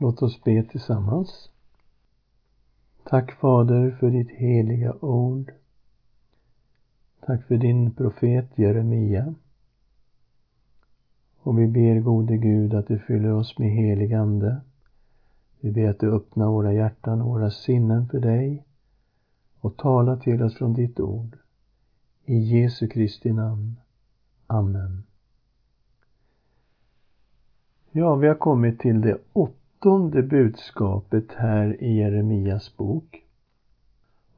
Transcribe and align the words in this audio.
Låt 0.00 0.22
oss 0.22 0.44
be 0.44 0.62
tillsammans. 0.62 1.50
Tack 3.04 3.32
Fader 3.32 3.90
för 4.00 4.10
ditt 4.10 4.30
heliga 4.30 4.92
ord. 5.00 5.52
Tack 7.20 7.46
för 7.46 7.56
din 7.56 7.94
profet 7.94 8.58
Jeremia. 8.58 9.34
Och 11.42 11.58
vi 11.58 11.66
ber 11.66 12.00
gode 12.00 12.36
Gud 12.36 12.74
att 12.74 12.86
du 12.86 12.98
fyller 12.98 13.32
oss 13.32 13.58
med 13.58 13.70
helig 13.70 14.14
Ande. 14.14 14.60
Vi 15.60 15.70
ber 15.70 15.88
att 15.88 16.00
du 16.00 16.14
öppnar 16.14 16.46
våra 16.46 16.72
hjärtan 16.72 17.22
och 17.22 17.28
våra 17.28 17.50
sinnen 17.50 18.08
för 18.08 18.20
dig 18.20 18.64
och 19.60 19.76
talar 19.76 20.16
till 20.16 20.42
oss 20.42 20.58
från 20.58 20.74
ditt 20.74 21.00
ord. 21.00 21.38
I 22.24 22.38
Jesu 22.38 22.88
Kristi 22.88 23.32
namn. 23.32 23.76
Amen. 24.46 25.02
Ja, 27.90 28.14
vi 28.14 28.28
har 28.28 28.34
kommit 28.34 28.80
till 28.80 29.00
det 29.00 29.18
åttonde 29.32 29.67
åttonde 29.78 30.22
budskapet 30.22 31.32
här 31.36 31.82
i 31.82 31.98
Jeremias 31.98 32.76
bok. 32.76 33.22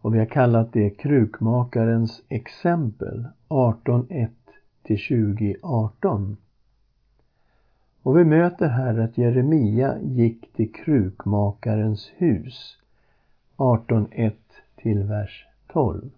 Och 0.01 0.15
vi 0.15 0.19
har 0.19 0.27
kallat 0.27 0.73
det 0.73 0.91
krukmakarens 0.91 2.23
exempel 2.29 3.29
18.1 3.49 4.29
till 4.83 4.97
20.18. 4.97 6.37
Och 8.03 8.19
vi 8.19 8.25
möter 8.25 8.69
här 8.69 8.99
att 8.99 9.19
Jeremia 9.19 9.99
gick 10.03 10.53
till 10.53 10.73
krukmakarens 10.73 12.11
hus 12.17 12.77
18.1 13.57 14.33
till 14.77 15.03
vers 15.03 15.47
12. 15.73 16.11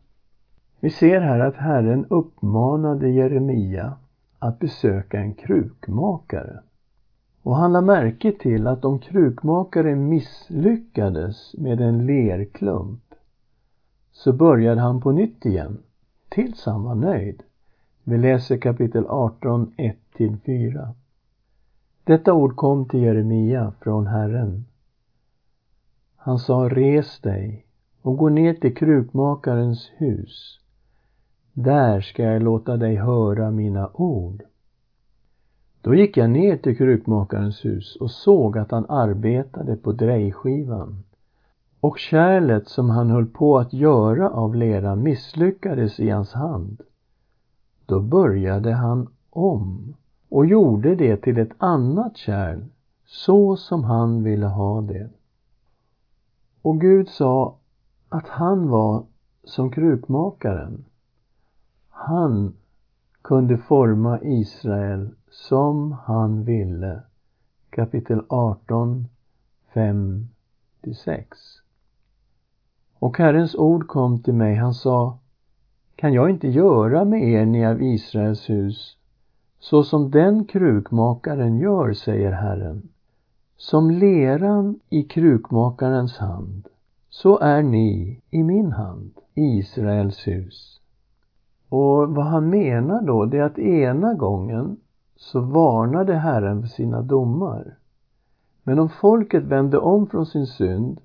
Vi 0.80 0.90
ser 0.90 1.20
här 1.20 1.40
att 1.40 1.56
Herren 1.56 2.06
uppmanade 2.10 3.08
Jeremia 3.08 3.96
att 4.38 4.58
besöka 4.58 5.20
en 5.20 5.34
krukmakare. 5.34 6.60
Och 7.42 7.56
han 7.56 7.72
lade 7.72 7.86
märke 7.86 8.32
till 8.32 8.66
att 8.66 8.84
om 8.84 8.98
krukmakaren 8.98 10.08
misslyckades 10.08 11.54
med 11.58 11.80
en 11.80 12.06
lerklump 12.06 13.14
så 14.12 14.32
började 14.32 14.80
han 14.80 15.00
på 15.00 15.12
nytt 15.12 15.46
igen 15.46 15.78
tills 16.28 16.66
han 16.66 16.82
var 16.82 16.94
nöjd. 16.94 17.42
Vi 18.04 18.18
läser 18.18 18.56
kapitel 18.56 19.06
18, 19.06 19.72
1-4. 20.16 20.88
Detta 22.04 22.32
ord 22.32 22.56
kom 22.56 22.88
till 22.88 23.00
Jeremia 23.00 23.72
från 23.80 24.06
Herren. 24.06 24.64
Han 26.16 26.38
sa, 26.38 26.68
res 26.68 27.20
dig 27.20 27.66
och 28.02 28.16
gå 28.16 28.28
ner 28.28 28.54
till 28.54 28.74
krukmakarens 28.74 29.90
hus. 29.96 30.60
Där 31.52 32.00
ska 32.00 32.22
jag 32.22 32.42
låta 32.42 32.76
dig 32.76 32.96
höra 32.96 33.50
mina 33.50 33.90
ord. 33.94 34.42
Då 35.82 35.94
gick 35.94 36.16
jag 36.16 36.30
ner 36.30 36.56
till 36.56 36.76
krukmakarens 36.76 37.64
hus 37.64 37.96
och 37.96 38.10
såg 38.10 38.58
att 38.58 38.70
han 38.70 38.86
arbetade 38.88 39.76
på 39.76 39.92
drejskivan. 39.92 41.02
Och 41.80 41.98
kärlet 41.98 42.68
som 42.68 42.90
han 42.90 43.10
höll 43.10 43.26
på 43.26 43.58
att 43.58 43.72
göra 43.72 44.30
av 44.30 44.54
lera 44.54 44.96
misslyckades 44.96 46.00
i 46.00 46.10
hans 46.10 46.32
hand. 46.32 46.82
Då 47.86 48.00
började 48.00 48.72
han 48.72 49.08
om 49.30 49.94
och 50.28 50.46
gjorde 50.46 50.94
det 50.94 51.16
till 51.16 51.38
ett 51.38 51.52
annat 51.58 52.16
kärl 52.16 52.60
så 53.06 53.56
som 53.56 53.84
han 53.84 54.22
ville 54.22 54.46
ha 54.46 54.80
det. 54.80 55.10
Och 56.62 56.80
Gud 56.80 57.08
sa 57.08 57.56
att 58.08 58.28
han 58.28 58.68
var 58.68 59.04
som 59.44 59.70
krukmakaren. 59.70 60.84
Han 61.88 62.54
kunde 63.22 63.58
forma 63.58 64.20
Israel 64.22 65.10
som 65.32 65.92
han 65.92 66.44
ville. 66.44 67.00
Kapitel 67.70 68.22
18, 68.28 69.08
5 69.74 70.28
6. 70.96 71.38
Och 72.98 73.18
Herrens 73.18 73.54
ord 73.54 73.86
kom 73.86 74.22
till 74.22 74.34
mig, 74.34 74.54
han 74.54 74.74
sa 74.74 75.18
Kan 75.96 76.12
jag 76.12 76.30
inte 76.30 76.48
göra 76.48 77.04
med 77.04 77.22
er, 77.28 77.46
ni 77.46 77.66
av 77.66 77.82
Israels 77.82 78.50
hus, 78.50 78.96
så 79.58 79.84
som 79.84 80.10
den 80.10 80.44
krukmakaren 80.44 81.58
gör, 81.58 81.92
säger 81.92 82.32
Herren. 82.32 82.88
Som 83.56 83.90
leran 83.90 84.80
i 84.88 85.02
krukmakarens 85.02 86.18
hand, 86.18 86.68
så 87.08 87.38
är 87.38 87.62
ni 87.62 88.20
i 88.30 88.42
min 88.42 88.72
hand, 88.72 89.10
Israels 89.34 90.26
hus. 90.26 90.80
Och 91.68 92.08
vad 92.08 92.24
han 92.24 92.50
menar 92.50 93.02
då, 93.02 93.24
det 93.24 93.38
är 93.38 93.42
att 93.42 93.58
ena 93.58 94.14
gången 94.14 94.76
så 95.22 95.40
varnade 95.40 96.14
Herren 96.14 96.62
för 96.62 96.68
sina 96.68 97.02
domar. 97.02 97.74
Men 98.62 98.78
om 98.78 98.88
folket 98.88 99.44
vände 99.44 99.78
om 99.78 100.06
från 100.06 100.26
sin 100.26 100.46
synd, 100.46 101.00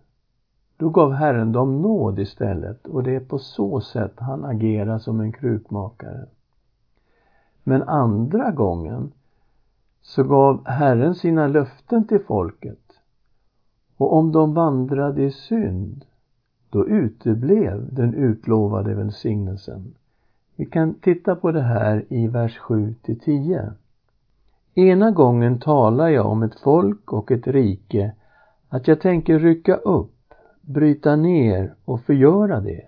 då 0.77 0.89
gav 0.89 1.13
Herren 1.13 1.51
dem 1.51 1.81
nåd 1.81 2.19
istället 2.19 2.87
och 2.87 3.03
det 3.03 3.15
är 3.15 3.19
på 3.19 3.39
så 3.39 3.81
sätt 3.81 4.13
han 4.15 4.45
agerar 4.45 4.99
som 4.99 5.19
en 5.19 5.31
krukmakare. 5.31 6.25
Men 7.63 7.83
andra 7.83 8.51
gången 8.51 9.11
så 10.01 10.23
gav 10.23 10.67
Herren 10.67 11.15
sina 11.15 11.47
löften 11.47 12.07
till 12.07 12.19
folket 12.19 12.93
och 13.97 14.13
om 14.13 14.31
de 14.31 14.53
vandrade 14.53 15.23
i 15.23 15.31
synd, 15.31 16.05
då 16.69 16.87
uteblev 16.87 17.93
den 17.93 18.13
utlovade 18.13 18.93
välsignelsen. 18.93 19.95
Vi 20.55 20.65
kan 20.65 20.93
titta 20.93 21.35
på 21.35 21.51
det 21.51 21.61
här 21.61 22.05
i 22.09 22.27
vers 22.27 22.57
7 22.57 22.95
till 23.01 23.19
10. 23.19 23.73
Ena 24.79 25.11
gången 25.11 25.59
talar 25.59 26.07
jag 26.07 26.25
om 26.25 26.43
ett 26.43 26.59
folk 26.59 27.13
och 27.13 27.31
ett 27.31 27.47
rike, 27.47 28.11
att 28.69 28.87
jag 28.87 29.01
tänker 29.01 29.39
rycka 29.39 29.75
upp, 29.75 30.33
bryta 30.61 31.15
ner 31.15 31.75
och 31.85 32.01
förgöra 32.01 32.59
det. 32.59 32.83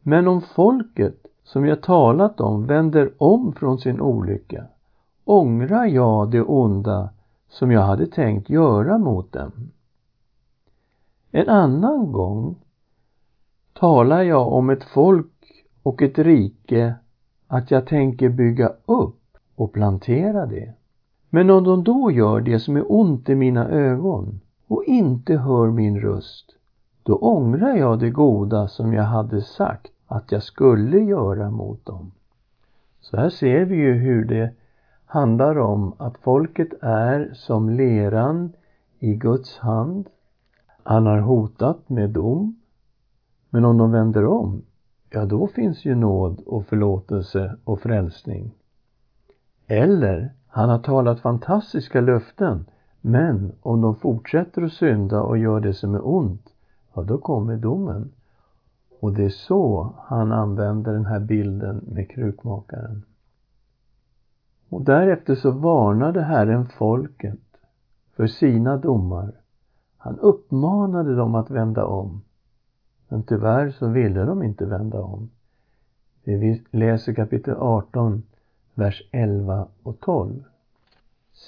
Men 0.00 0.28
om 0.28 0.40
folket 0.40 1.26
som 1.44 1.66
jag 1.66 1.82
talat 1.82 2.40
om 2.40 2.66
vänder 2.66 3.12
om 3.18 3.52
från 3.52 3.78
sin 3.78 4.00
olycka, 4.00 4.64
ångrar 5.24 5.86
jag 5.86 6.30
det 6.30 6.42
onda 6.42 7.10
som 7.48 7.70
jag 7.70 7.82
hade 7.82 8.06
tänkt 8.06 8.50
göra 8.50 8.98
mot 8.98 9.32
dem. 9.32 9.52
En 11.30 11.48
annan 11.48 12.12
gång 12.12 12.56
talar 13.72 14.22
jag 14.22 14.52
om 14.52 14.70
ett 14.70 14.84
folk 14.84 15.64
och 15.82 16.02
ett 16.02 16.18
rike 16.18 16.94
att 17.46 17.70
jag 17.70 17.86
tänker 17.86 18.28
bygga 18.28 18.72
upp 18.86 19.38
och 19.54 19.72
plantera 19.72 20.46
det. 20.46 20.74
Men 21.34 21.50
om 21.50 21.64
de 21.64 21.84
då 21.84 22.10
gör 22.10 22.40
det 22.40 22.60
som 22.60 22.76
är 22.76 22.92
ont 22.92 23.28
i 23.28 23.34
mina 23.34 23.68
ögon 23.68 24.40
och 24.66 24.84
inte 24.84 25.36
hör 25.36 25.70
min 25.70 26.00
röst, 26.00 26.54
då 27.02 27.16
ångrar 27.16 27.76
jag 27.76 27.98
det 27.98 28.10
goda 28.10 28.68
som 28.68 28.92
jag 28.92 29.04
hade 29.04 29.42
sagt 29.42 29.92
att 30.06 30.32
jag 30.32 30.42
skulle 30.42 30.98
göra 30.98 31.50
mot 31.50 31.86
dem. 31.86 32.12
Så 33.00 33.16
här 33.16 33.28
ser 33.28 33.64
vi 33.64 33.76
ju 33.76 33.92
hur 33.92 34.24
det 34.24 34.50
handlar 35.06 35.58
om 35.58 35.92
att 35.96 36.18
folket 36.18 36.68
är 36.82 37.30
som 37.34 37.70
leran 37.70 38.52
i 38.98 39.14
Guds 39.14 39.58
hand. 39.58 40.08
Han 40.82 41.06
har 41.06 41.20
hotat 41.20 41.88
med 41.88 42.10
dom. 42.10 42.60
Men 43.50 43.64
om 43.64 43.78
de 43.78 43.92
vänder 43.92 44.26
om, 44.26 44.62
ja 45.10 45.24
då 45.24 45.46
finns 45.46 45.84
ju 45.84 45.94
nåd 45.94 46.40
och 46.46 46.66
förlåtelse 46.66 47.56
och 47.64 47.80
frälsning. 47.80 48.50
Eller 49.66 50.32
han 50.54 50.68
har 50.68 50.78
talat 50.78 51.20
fantastiska 51.20 52.00
löften, 52.00 52.64
men 53.00 53.52
om 53.62 53.80
de 53.80 53.96
fortsätter 53.96 54.62
att 54.62 54.72
synda 54.72 55.20
och 55.20 55.38
gör 55.38 55.60
det 55.60 55.74
som 55.74 55.94
är 55.94 56.06
ont, 56.06 56.48
ja 56.94 57.02
då 57.02 57.18
kommer 57.18 57.56
domen. 57.56 58.10
Och 59.00 59.12
det 59.12 59.24
är 59.24 59.28
så 59.28 59.94
han 59.98 60.32
använder 60.32 60.92
den 60.92 61.06
här 61.06 61.20
bilden 61.20 61.84
med 61.92 62.10
krukmakaren. 62.10 63.02
Och 64.68 64.82
därefter 64.82 65.34
så 65.34 65.50
varnade 65.50 66.22
Herren 66.22 66.66
folket 66.66 67.40
för 68.16 68.26
sina 68.26 68.76
domar. 68.76 69.32
Han 69.98 70.18
uppmanade 70.18 71.14
dem 71.14 71.34
att 71.34 71.50
vända 71.50 71.84
om. 71.84 72.22
Men 73.08 73.22
tyvärr 73.22 73.70
så 73.70 73.86
ville 73.86 74.24
de 74.24 74.42
inte 74.42 74.66
vända 74.66 75.02
om. 75.02 75.30
Vi 76.24 76.62
läser 76.70 77.14
kapitel 77.14 77.54
18, 77.58 78.22
vers 78.74 79.02
11 79.10 79.68
och 79.82 80.00
12. 80.00 80.44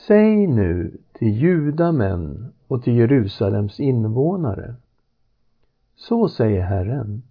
Säg 0.06 0.46
nu 0.46 0.96
till 1.12 1.28
judamän 1.28 2.52
och 2.68 2.82
till 2.82 2.96
Jerusalems 2.96 3.80
invånare. 3.80 4.74
Så 5.96 6.28
säger 6.28 6.62
Herren. 6.62 7.22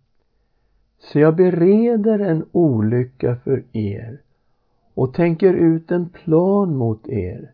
Så 1.00 1.20
jag 1.20 1.36
bereder 1.36 2.20
en 2.20 2.46
olycka 2.52 3.36
för 3.36 3.64
er 3.72 4.22
och 4.94 5.14
tänker 5.14 5.54
ut 5.54 5.92
en 5.92 6.10
plan 6.10 6.76
mot 6.76 7.08
er. 7.08 7.52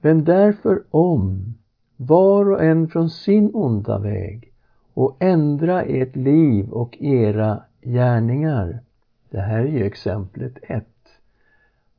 Vänd 0.00 0.24
därför 0.24 0.82
om, 0.90 1.54
var 1.96 2.50
och 2.50 2.64
en 2.64 2.88
från 2.88 3.10
sin 3.10 3.50
onda 3.54 3.98
väg 3.98 4.52
och 4.94 5.16
ändra 5.18 5.82
ert 5.82 6.16
liv 6.16 6.70
och 6.70 6.96
era 7.00 7.62
gärningar. 7.82 8.80
Det 9.30 9.40
här 9.40 9.58
är 9.58 9.66
ju 9.66 9.84
exemplet 9.84 10.58
ett. 10.62 10.95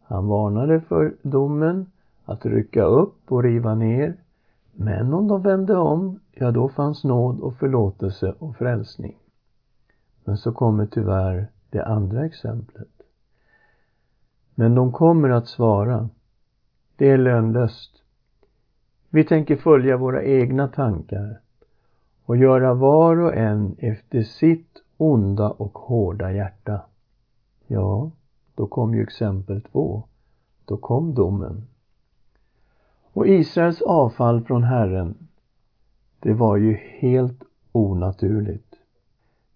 Han 0.09 0.27
varnade 0.27 0.81
för 0.81 1.15
domen, 1.21 1.85
att 2.25 2.45
rycka 2.45 2.83
upp 2.83 3.31
och 3.31 3.43
riva 3.43 3.75
ner. 3.75 4.15
Men 4.71 5.13
om 5.13 5.27
de 5.27 5.41
vände 5.41 5.75
om, 5.77 6.19
ja 6.31 6.51
då 6.51 6.69
fanns 6.69 7.03
nåd 7.03 7.39
och 7.39 7.55
förlåtelse 7.55 8.33
och 8.39 8.55
frälsning. 8.55 9.15
Men 10.23 10.37
så 10.37 10.51
kommer 10.51 10.85
tyvärr 10.85 11.47
det 11.69 11.85
andra 11.85 12.25
exemplet. 12.25 12.87
Men 14.55 14.75
de 14.75 14.91
kommer 14.91 15.29
att 15.29 15.47
svara. 15.47 16.09
Det 16.95 17.09
är 17.09 17.17
lönlöst. 17.17 17.91
Vi 19.09 19.23
tänker 19.23 19.55
följa 19.55 19.97
våra 19.97 20.23
egna 20.23 20.67
tankar 20.67 21.39
och 22.25 22.37
göra 22.37 22.73
var 22.73 23.19
och 23.19 23.35
en 23.35 23.75
efter 23.79 24.23
sitt 24.23 24.83
onda 24.97 25.49
och 25.49 25.77
hårda 25.77 26.31
hjärta. 26.31 26.81
Ja, 27.67 28.11
då 28.57 28.67
kom 28.67 28.95
ju 28.95 29.03
exempel 29.03 29.61
två. 29.61 30.03
Då 30.65 30.77
kom 30.77 31.13
domen. 31.15 31.67
Och 33.13 33.27
Israels 33.27 33.81
avfall 33.81 34.41
från 34.41 34.63
Herren, 34.63 35.15
det 36.19 36.33
var 36.33 36.57
ju 36.57 36.73
helt 36.73 37.43
onaturligt. 37.71 38.75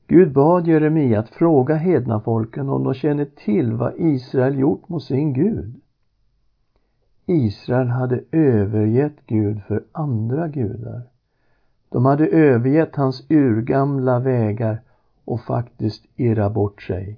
Gud 0.08 0.34
bad 0.34 0.68
Jeremia 0.68 1.20
att 1.20 1.30
fråga 1.30 1.76
hednafolken 1.76 2.70
om 2.70 2.84
de 2.84 2.94
känner 2.94 3.26
till 3.26 3.74
vad 3.74 3.94
Israel 3.98 4.60
gjort 4.60 4.90
mot 4.90 5.04
sin 5.04 5.34
Gud. 5.34 5.82
Israel 7.26 7.88
hade 7.88 8.24
övergett 8.32 9.26
Gud 9.26 9.62
för 9.64 9.84
andra 9.92 10.48
gudar. 10.48 11.02
De 11.90 12.06
hade 12.06 12.28
övergett 12.28 12.96
hans 12.96 13.26
urgamla 13.30 14.20
vägar 14.20 14.82
och 15.26 15.42
faktiskt 15.42 16.06
irrat 16.16 16.54
bort 16.54 16.82
sig. 16.82 17.18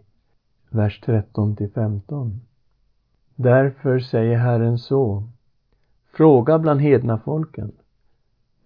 Vers 0.73 1.01
13 1.05 1.55
till 1.55 1.71
15. 1.71 2.41
Därför 3.35 3.99
säger 3.99 4.37
Herren 4.37 4.77
så. 4.77 5.23
Fråga 6.11 6.59
bland 6.59 6.81
hedna 6.81 7.17
folken. 7.17 7.71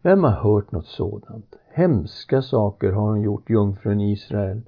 Vem 0.02 0.24
har 0.24 0.32
hört 0.32 0.72
något 0.72 0.88
sådant? 0.88 1.56
Hemska 1.74 2.42
saker 2.42 2.92
har 2.92 3.10
hon 3.10 3.22
gjort, 3.22 3.50
jungfrun 3.50 4.02
Israel. 4.02 4.62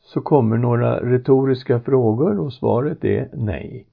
Så 0.00 0.20
kommer 0.20 0.56
några 0.56 1.00
retoriska 1.00 1.80
frågor 1.80 2.38
och 2.38 2.52
svaret 2.52 3.04
är 3.04 3.28
nej. 3.32 3.86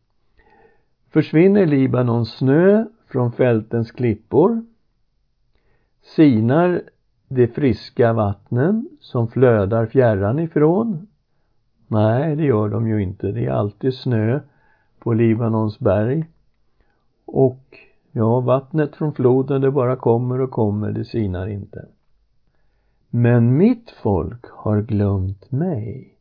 Försvinner 1.09 1.65
Libanons 1.65 2.37
snö 2.37 2.85
från 3.07 3.31
fältens 3.31 3.91
klippor? 3.91 4.65
Sinar 6.01 6.81
de 7.27 7.47
friska 7.47 8.13
vattnen 8.13 8.89
som 8.99 9.27
flödar 9.27 9.85
fjärran 9.85 10.39
ifrån? 10.39 11.07
Nej, 11.91 12.35
det 12.35 12.43
gör 12.43 12.69
de 12.69 12.87
ju 12.87 13.03
inte. 13.03 13.31
Det 13.31 13.45
är 13.45 13.51
alltid 13.51 13.93
snö 13.93 14.39
på 14.99 15.13
Libanons 15.13 15.79
berg. 15.79 16.25
Och 17.25 17.77
ja, 18.11 18.39
vattnet 18.39 18.95
från 18.95 19.13
floden 19.13 19.61
det 19.61 19.71
bara 19.71 19.95
kommer 19.95 20.41
och 20.41 20.51
kommer, 20.51 20.91
det 20.91 21.05
sinar 21.05 21.47
inte. 21.47 21.85
Men 23.09 23.57
mitt 23.57 23.91
folk 23.91 24.45
har 24.51 24.81
glömt 24.81 25.51
mig 25.51 26.13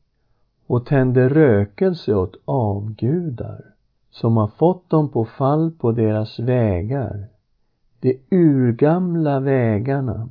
och 0.67 0.87
tänder 0.87 1.29
rökelse 1.29 2.15
åt 2.15 2.37
avgudar 2.45 3.65
som 4.11 4.37
har 4.37 4.49
fått 4.49 4.91
dem 4.91 5.09
på 5.09 5.25
fall 5.25 5.71
på 5.71 5.93
deras 5.93 6.39
vägar. 6.39 7.27
De 8.01 8.19
urgamla 8.31 9.41
vägarna. 9.41 10.29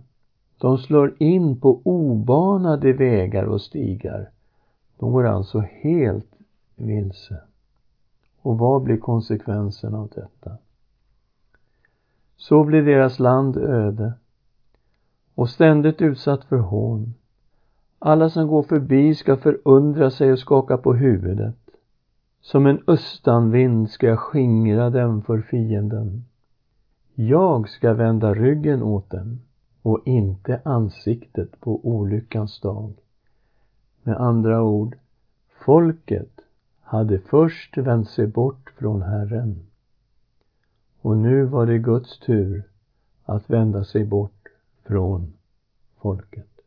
De 0.57 0.77
slår 0.77 1.13
in 1.19 1.59
på 1.61 1.81
obanade 1.83 2.93
vägar 2.93 3.43
och 3.43 3.61
stigar. 3.61 4.29
De 4.99 5.11
går 5.11 5.27
alltså 5.27 5.59
helt 5.59 6.35
vilse. 6.75 7.41
Och 8.41 8.57
vad 8.57 8.83
blir 8.83 8.97
konsekvensen 8.97 9.95
av 9.95 10.09
detta? 10.15 10.57
Så 12.37 12.63
blir 12.63 12.81
deras 12.81 13.19
land 13.19 13.57
öde 13.57 14.13
och 15.35 15.49
ständigt 15.49 16.01
utsatt 16.01 16.45
för 16.45 16.57
hån. 16.57 17.13
Alla 17.99 18.29
som 18.29 18.47
går 18.47 18.63
förbi 18.63 19.15
ska 19.15 19.37
förundra 19.37 20.11
sig 20.11 20.31
och 20.31 20.39
skaka 20.39 20.77
på 20.77 20.93
huvudet. 20.93 21.55
Som 22.41 22.65
en 22.65 22.83
östanvind 22.87 23.89
ska 23.89 24.07
jag 24.07 24.19
skingra 24.19 24.89
dem 24.89 25.21
för 25.21 25.41
fienden. 25.41 26.25
Jag 27.15 27.69
ska 27.69 27.93
vända 27.93 28.33
ryggen 28.33 28.83
åt 28.83 29.09
dem 29.09 29.39
och 29.81 30.01
inte 30.05 30.61
ansiktet 30.65 31.59
på 31.59 31.87
olyckans 31.87 32.59
dag. 32.59 32.93
Med 34.03 34.17
andra 34.17 34.61
ord, 34.61 34.95
folket 35.65 36.39
hade 36.81 37.19
först 37.19 37.77
vänt 37.77 38.09
sig 38.09 38.27
bort 38.27 38.73
från 38.77 39.01
Herren. 39.01 39.65
Och 41.01 41.17
nu 41.17 41.43
var 41.43 41.65
det 41.65 41.77
Guds 41.77 42.19
tur 42.19 42.63
att 43.25 43.49
vända 43.49 43.83
sig 43.83 44.05
bort 44.05 44.47
från 44.83 45.33
folket. 46.01 46.61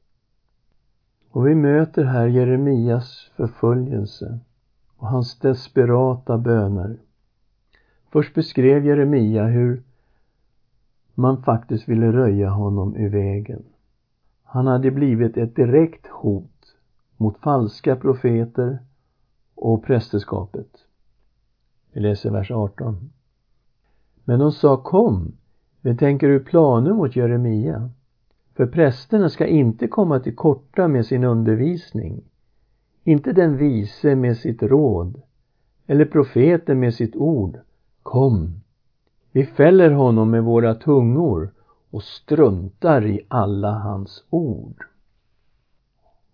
Och 1.31 1.46
vi 1.46 1.55
möter 1.55 2.05
här 2.05 2.26
Jeremias 2.26 3.31
förföljelse 3.37 4.38
och 4.96 5.08
hans 5.08 5.38
desperata 5.38 6.38
böner. 6.38 6.96
Först 8.11 8.34
beskrev 8.34 8.87
Jeremia 8.87 9.44
hur 9.44 9.82
man 11.14 11.43
faktiskt 11.43 11.88
ville 11.88 12.12
röja 12.12 12.50
honom 12.50 12.96
ur 12.96 13.08
vägen. 13.08 13.62
Han 14.44 14.67
hade 14.67 14.90
blivit 14.90 15.37
ett 15.37 15.56
direkt 15.56 16.06
hot 16.06 16.52
mot 17.23 17.39
falska 17.39 17.97
profeter 17.97 18.79
och 19.55 19.85
prästerskapet. 19.85 20.69
Vi 21.93 22.01
läser 22.01 22.31
vers 22.31 22.51
18. 22.51 23.11
Men 24.25 24.39
de 24.39 24.53
sa 24.53 24.77
kom, 24.77 25.33
vi 25.81 25.97
tänker 25.97 26.29
ur 26.29 26.41
planer 26.41 26.93
mot 26.93 27.17
Jeremia. 27.17 27.91
För 28.55 28.67
prästerna 28.67 29.29
ska 29.29 29.47
inte 29.47 29.89
komma 29.89 30.21
till 30.21 30.37
korta 30.37 30.89
med 30.89 31.07
sin 31.07 31.25
undervisning 31.25 32.23
inte 33.05 33.33
den 33.33 33.57
vise 33.57 34.15
med 34.15 34.37
sitt 34.37 34.63
råd 34.63 35.23
eller 35.87 36.05
profeten 36.05 36.81
med 36.81 36.95
sitt 36.95 37.17
ord. 37.17 37.59
Kom, 38.03 38.61
vi 39.33 39.47
fäller 39.47 39.91
honom 39.91 40.31
med 40.31 40.45
våra 40.45 40.75
tungor 40.75 41.51
och 41.91 42.03
struntar 42.03 43.07
i 43.07 43.21
alla 43.29 43.71
hans 43.71 44.25
ord. 44.31 44.85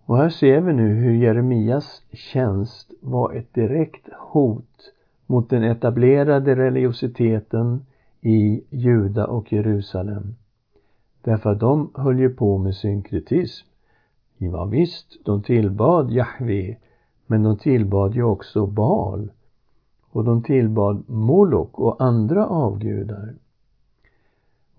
Och 0.08 0.16
här 0.16 0.28
ser 0.28 0.60
vi 0.60 0.72
nu 0.72 0.94
hur 0.94 1.14
Jeremias 1.14 2.02
tjänst 2.12 2.92
var 3.00 3.32
ett 3.32 3.54
direkt 3.54 4.08
hot 4.18 4.92
mot 5.26 5.50
den 5.50 5.62
etablerade 5.62 6.56
religiositeten 6.56 7.86
i 8.20 8.64
Juda 8.70 9.26
och 9.26 9.52
Jerusalem. 9.52 10.34
Därför 11.22 11.50
att 11.50 11.60
de 11.60 11.90
höll 11.94 12.18
ju 12.18 12.30
på 12.30 12.58
med 12.58 12.74
synkretism. 12.74 13.66
Ja, 14.38 14.64
visst, 14.64 15.24
de 15.24 15.42
tillbad 15.42 16.10
Jahve, 16.10 16.76
men 17.26 17.42
de 17.42 17.58
tillbad 17.58 18.14
ju 18.14 18.22
också 18.22 18.66
Baal. 18.66 19.30
Och 20.10 20.24
de 20.24 20.42
tillbad 20.42 21.04
Molok 21.08 21.78
och 21.78 22.02
andra 22.02 22.46
avgudar. 22.46 23.34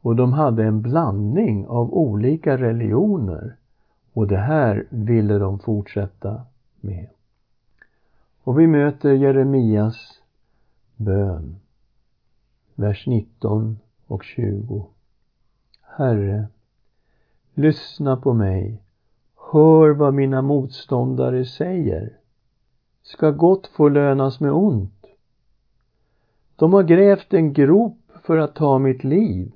Och 0.02 0.16
de 0.16 0.34
hade 0.34 0.64
en 0.64 0.82
blandning 0.82 1.68
av 1.68 1.94
olika 1.94 2.58
religioner. 2.58 3.59
Och 4.14 4.28
det 4.28 4.38
här 4.38 4.86
ville 4.90 5.38
de 5.38 5.60
fortsätta 5.60 6.42
med. 6.82 7.08
Och 8.44 8.60
vi 8.60 8.68
möter 8.68 9.14
Jeremias 9.14 10.22
bön. 10.96 11.56
Vers 12.76 13.08
19 13.08 13.80
och 14.08 14.24
20. 14.24 14.86
Herre, 15.82 16.48
lyssna 17.54 18.18
på 18.18 18.34
mig 18.34 18.82
Hör 19.52 19.90
vad 19.90 20.14
mina 20.14 20.42
motståndare 20.42 21.46
säger. 21.46 22.18
Ska 23.04 23.32
gott 23.32 23.68
få 23.68 23.90
lönas 23.90 24.40
med 24.40 24.52
ont? 24.52 25.06
De 26.56 26.74
har 26.74 26.84
grävt 26.84 27.34
en 27.34 27.54
grop 27.54 27.98
för 28.24 28.38
att 28.38 28.56
ta 28.56 28.80
mitt 28.80 29.04
liv. 29.04 29.52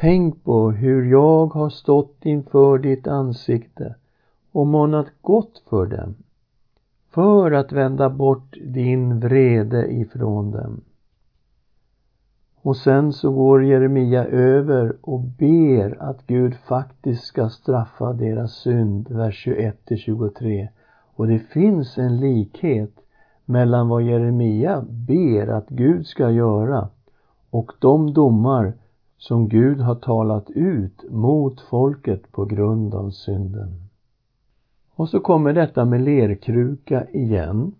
Tänk 0.00 0.44
på 0.44 0.70
hur 0.70 1.10
jag 1.10 1.46
har 1.46 1.70
stått 1.70 2.16
inför 2.26 2.78
ditt 2.78 3.06
ansikte 3.06 3.94
och 4.52 4.66
manat 4.66 5.06
gott 5.20 5.62
för 5.68 5.86
dem, 5.86 6.14
för 7.10 7.52
att 7.52 7.72
vända 7.72 8.10
bort 8.10 8.56
din 8.64 9.20
vrede 9.20 9.92
ifrån 9.92 10.50
dem. 10.50 10.80
Och 12.62 12.76
sen 12.76 13.12
så 13.12 13.30
går 13.30 13.64
Jeremia 13.64 14.24
över 14.24 14.96
och 15.00 15.20
ber 15.20 16.02
att 16.02 16.26
Gud 16.26 16.54
faktiskt 16.54 17.24
ska 17.24 17.48
straffa 17.48 18.12
deras 18.12 18.52
synd, 18.52 19.08
vers 19.10 19.34
21 19.34 19.92
23. 19.96 20.68
Och 21.14 21.26
det 21.26 21.38
finns 21.38 21.98
en 21.98 22.20
likhet 22.20 22.92
mellan 23.44 23.88
vad 23.88 24.02
Jeremia 24.02 24.84
ber 24.88 25.46
att 25.46 25.68
Gud 25.68 26.06
ska 26.06 26.30
göra 26.30 26.88
och 27.50 27.72
de 27.78 28.14
domar 28.14 28.72
som 29.22 29.48
Gud 29.48 29.80
har 29.80 29.94
talat 29.94 30.50
ut 30.50 31.10
mot 31.10 31.60
folket 31.60 32.32
på 32.32 32.44
grund 32.44 32.94
av 32.94 33.10
synden. 33.10 33.88
Och 34.94 35.08
så 35.08 35.20
kommer 35.20 35.52
detta 35.52 35.84
med 35.84 36.00
lerkruka 36.00 37.06
igen. 37.10 37.74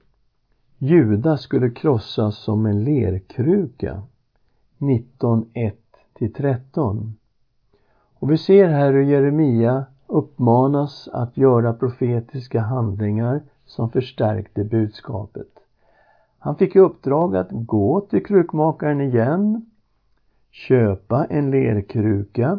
Juda 0.79 1.37
skulle 1.37 1.71
krossas 1.71 2.37
som 2.37 2.67
en 2.67 2.85
lerkruka. 2.85 4.03
19.1-13. 4.79 7.13
Och 8.15 8.31
vi 8.31 8.39
ser 8.39 8.69
här 8.69 8.93
hur 8.93 9.03
Jeremia 9.03 9.85
uppmanas 10.07 11.09
att 11.13 11.37
göra 11.37 11.73
profetiska 11.73 12.61
handlingar 12.61 13.43
som 13.67 13.91
förstärkte 13.91 14.65
budskapet. 14.65 15.49
Han 16.39 16.57
fick 16.57 16.77
i 16.77 16.79
uppdrag 16.79 17.37
att 17.37 17.49
gå 17.51 18.01
till 18.01 18.25
krukmakaren 18.25 19.01
igen, 19.01 19.67
köpa 20.53 21.25
en 21.25 21.51
lerkruka. 21.51 22.59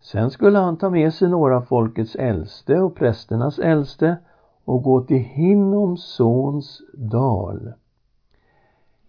Sen 0.00 0.30
skulle 0.30 0.58
han 0.58 0.76
ta 0.76 0.90
med 0.90 1.14
sig 1.14 1.28
några 1.28 1.56
av 1.56 1.62
folkets 1.62 2.14
äldste 2.14 2.80
och 2.80 2.94
prästernas 2.94 3.58
äldste 3.58 4.16
och 4.64 4.82
gå 4.82 5.00
till 5.00 5.16
Hinnoms 5.16 6.04
sons 6.04 6.82
dal. 6.94 7.72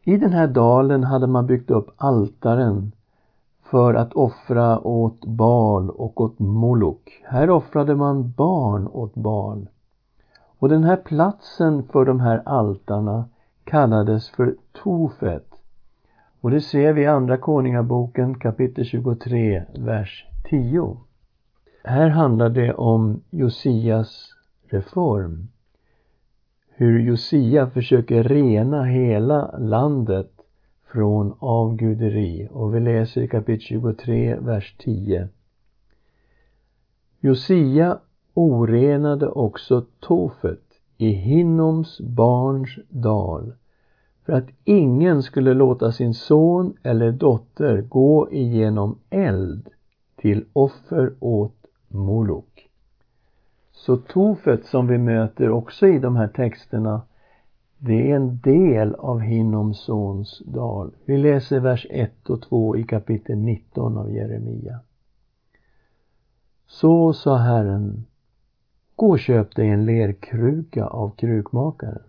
I 0.03 0.17
den 0.17 0.33
här 0.33 0.47
dalen 0.47 1.03
hade 1.03 1.27
man 1.27 1.47
byggt 1.47 1.71
upp 1.71 1.91
altaren 1.97 2.91
för 3.63 3.93
att 3.93 4.13
offra 4.13 4.87
åt 4.87 5.25
Bal 5.25 5.89
och 5.89 6.21
åt 6.21 6.39
Molok. 6.39 7.23
Här 7.25 7.49
offrade 7.49 7.95
man 7.95 8.31
barn 8.31 8.87
åt 8.87 9.15
Bal. 9.15 9.69
Och 10.59 10.69
den 10.69 10.83
här 10.83 10.95
platsen 10.95 11.83
för 11.83 12.05
de 12.05 12.19
här 12.19 12.41
altarna 12.45 13.25
kallades 13.63 14.29
för 14.29 14.55
Tofet. 14.83 15.48
Och 16.41 16.51
det 16.51 16.61
ser 16.61 16.93
vi 16.93 17.01
i 17.01 17.05
Andra 17.05 17.37
Konungaboken 17.37 18.39
kapitel 18.39 18.85
23, 18.85 19.63
vers 19.77 20.25
10. 20.49 20.97
Här 21.83 22.09
handlar 22.09 22.49
det 22.49 22.73
om 22.73 23.21
Josias 23.29 24.33
reform. 24.69 25.47
Hur 26.69 26.99
Josia 26.99 27.69
försöker 27.69 28.23
rena 28.23 28.83
hela 28.83 29.57
landet 29.57 30.31
från 30.91 31.33
avguderi 31.39 32.47
och 32.51 32.75
vi 32.75 32.79
läser 32.79 33.21
i 33.21 33.27
kapitel 33.27 33.61
23, 33.61 34.35
vers 34.35 34.75
10. 34.79 35.27
Josia 37.19 37.99
orenade 38.33 39.27
också 39.27 39.85
Tofet 39.99 40.63
i 40.97 41.09
Hinnoms 41.09 41.99
barns 41.99 42.79
dal 42.89 43.53
för 44.29 44.35
att 44.35 44.49
ingen 44.63 45.23
skulle 45.23 45.53
låta 45.53 45.91
sin 45.91 46.13
son 46.13 46.73
eller 46.83 47.11
dotter 47.11 47.81
gå 47.81 48.31
igenom 48.31 48.99
eld 49.09 49.69
till 50.15 50.45
offer 50.53 51.13
åt 51.19 51.65
Molok. 51.87 52.69
Så 53.71 53.97
Tofet 53.97 54.65
som 54.65 54.87
vi 54.87 54.97
möter 54.97 55.49
också 55.49 55.87
i 55.87 55.99
de 55.99 56.15
här 56.15 56.27
texterna 56.27 57.01
det 57.77 58.11
är 58.11 58.15
en 58.15 58.39
del 58.39 58.95
av 58.95 59.19
Hinnoms 59.19 59.79
sons 59.79 60.41
dal. 60.45 60.91
Vi 61.05 61.17
läser 61.17 61.59
vers 61.59 61.87
1 61.89 62.29
och 62.29 62.41
2 62.41 62.77
i 62.77 62.83
kapitel 62.83 63.37
19 63.37 63.97
av 63.97 64.11
Jeremia. 64.11 64.79
Så 66.67 67.13
sa 67.13 67.37
Herren, 67.37 68.05
gå 68.95 69.09
och 69.09 69.19
köp 69.19 69.55
dig 69.55 69.69
en 69.69 69.85
lerkruka 69.85 70.85
av 70.85 71.09
krukmakaren. 71.09 72.08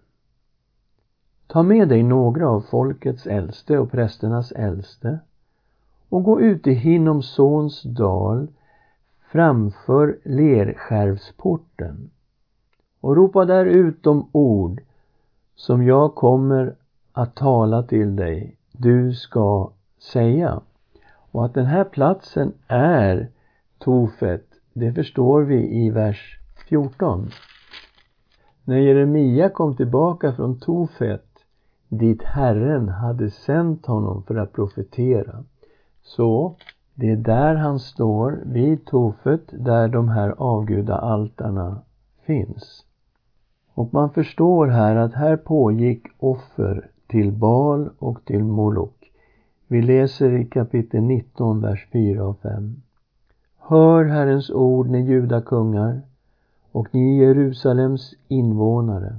Ta 1.53 1.63
med 1.63 1.89
dig 1.89 2.03
några 2.03 2.49
av 2.49 2.61
folkets 2.61 3.27
äldste 3.27 3.79
och 3.79 3.91
prästernas 3.91 4.53
äldste 4.53 5.19
och 6.09 6.25
gå 6.25 6.41
ut 6.41 6.67
i 6.67 6.73
Hinnomsons 6.73 7.83
dal 7.83 8.49
framför 9.33 10.19
lerskärvsporten 10.25 12.11
och 13.01 13.17
ropa 13.17 13.45
där 13.45 13.65
ut 13.65 14.03
de 14.03 14.29
ord 14.33 14.83
som 15.55 15.87
jag 15.87 16.15
kommer 16.15 16.75
att 17.13 17.37
tala 17.37 17.83
till 17.83 18.17
dig, 18.17 18.57
du 18.73 19.15
ska 19.15 19.71
säga. 20.13 20.61
Och 21.31 21.45
att 21.45 21.55
den 21.55 21.67
här 21.67 21.85
platsen 21.85 22.53
är 22.69 23.29
Tofet, 23.79 24.47
det 24.73 24.93
förstår 24.93 25.43
vi 25.43 25.85
i 25.85 25.91
vers 25.91 26.39
14. 26.69 27.31
När 28.65 28.77
Jeremia 28.77 29.49
kom 29.49 29.77
tillbaka 29.77 30.33
från 30.33 30.61
Tofet, 30.61 31.30
dit 31.91 32.23
Herren 32.23 32.89
hade 32.89 33.31
sänt 33.31 33.87
honom 33.87 34.23
för 34.23 34.35
att 34.35 34.53
profetera, 34.53 35.45
så 36.03 36.57
det 36.95 37.11
är 37.11 37.17
där 37.17 37.55
han 37.55 37.79
står, 37.79 38.41
vid 38.45 38.87
Tofet, 38.87 39.43
där 39.53 39.89
de 39.89 40.09
här 40.09 40.35
avgudaaltarna 40.39 41.83
finns. 42.27 42.85
Och 43.75 43.95
man 43.95 44.11
förstår 44.11 44.67
här 44.67 44.97
att 44.97 45.15
här 45.15 45.37
pågick 45.37 46.03
offer 46.19 46.91
till 47.07 47.33
Baal 47.33 47.91
och 47.99 48.25
till 48.25 48.45
Molok. 48.45 49.13
Vi 49.67 49.83
läser 49.83 50.33
i 50.33 50.45
kapitel 50.45 51.03
19, 51.03 51.61
vers 51.61 51.89
4 51.93 52.25
och 52.25 52.41
5. 52.41 52.83
Hör 53.59 54.05
Herrens 54.05 54.51
ord, 54.51 54.89
ni 54.89 55.01
judakungar 55.01 56.03
och 56.73 56.95
ni 56.95 57.19
Jerusalems 57.19 58.15
invånare. 58.29 59.17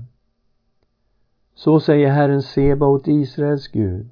Så 1.64 1.80
säger 1.80 2.10
Herren 2.12 2.42
Sebaot, 2.42 3.08
Israels 3.08 3.68
Gud. 3.68 4.12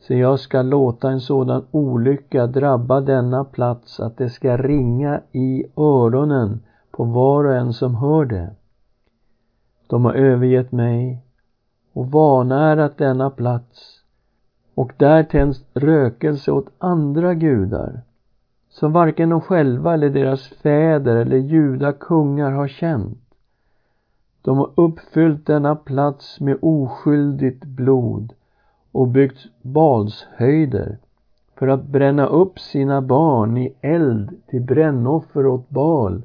Se, 0.00 0.18
jag 0.18 0.40
ska 0.40 0.62
låta 0.62 1.10
en 1.10 1.20
sådan 1.20 1.66
olycka 1.70 2.46
drabba 2.46 3.00
denna 3.00 3.44
plats 3.44 4.00
att 4.00 4.16
det 4.16 4.30
ska 4.30 4.56
ringa 4.56 5.20
i 5.32 5.64
öronen 5.76 6.60
på 6.90 7.04
var 7.04 7.44
och 7.44 7.54
en 7.54 7.72
som 7.72 7.94
hör 7.94 8.24
det. 8.24 8.50
De 9.86 10.04
har 10.04 10.14
övergett 10.14 10.72
mig 10.72 11.22
och 11.92 12.10
vanärat 12.10 12.98
denna 12.98 13.30
plats 13.30 14.02
och 14.74 14.92
där 14.96 15.22
tänds 15.22 15.64
rökelse 15.74 16.52
åt 16.52 16.68
andra 16.78 17.34
gudar 17.34 18.00
som 18.70 18.92
varken 18.92 19.28
de 19.30 19.40
själva 19.40 19.94
eller 19.94 20.10
deras 20.10 20.48
fäder 20.48 21.16
eller 21.16 21.36
judakungar 21.36 22.50
har 22.50 22.68
känt. 22.68 23.21
De 24.42 24.58
har 24.58 24.70
uppfyllt 24.74 25.46
denna 25.46 25.76
plats 25.76 26.40
med 26.40 26.58
oskyldigt 26.62 27.64
blod 27.64 28.32
och 28.92 29.08
byggt 29.08 29.46
balshöjder 29.62 30.98
för 31.54 31.68
att 31.68 31.84
bränna 31.84 32.26
upp 32.26 32.58
sina 32.58 33.02
barn 33.02 33.56
i 33.56 33.74
eld 33.80 34.40
till 34.46 34.62
brännoffer 34.62 35.46
åt 35.46 35.68
bal 35.68 36.22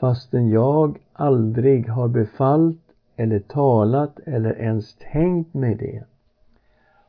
fastän 0.00 0.48
jag 0.48 0.98
aldrig 1.12 1.88
har 1.88 2.08
befallt 2.08 2.80
eller 3.16 3.38
talat 3.38 4.18
eller 4.26 4.60
ens 4.60 4.94
tänkt 4.94 5.54
mig 5.54 5.74
det. 5.74 6.04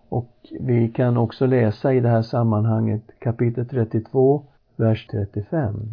Och 0.10 0.34
vi 0.60 0.90
kan 0.90 1.18
också 1.18 1.46
läsa 1.46 1.94
i 1.94 2.00
det 2.00 2.10
här 2.10 2.22
sammanhanget 2.22 3.02
kapitel 3.20 3.68
32, 3.68 4.44
vers 4.76 5.08
35. 5.12 5.90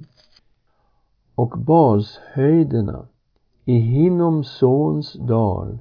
Och 1.34 1.58
Balshöjderna 1.58 3.06
i 3.64 3.78
Hinnoms 3.78 4.48
sons 4.48 5.12
dal 5.12 5.78